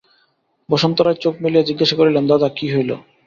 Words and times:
বসন্ত 0.69 0.97
রায় 0.99 1.19
চোখ 1.23 1.33
মেলিয়া 1.43 1.67
জিজ্ঞাসা 1.69 1.95
করিলেন, 1.99 2.23
দাদা, 2.31 2.47
কী 2.57 2.65
হইল? 2.73 2.91